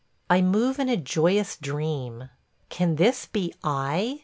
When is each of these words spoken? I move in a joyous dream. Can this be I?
I 0.31 0.41
move 0.41 0.79
in 0.79 0.89
a 0.89 0.97
joyous 0.97 1.55
dream. 1.55 2.29
Can 2.69 2.95
this 2.95 3.27
be 3.27 3.53
I? 3.63 4.19